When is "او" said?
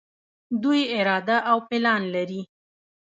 1.51-1.57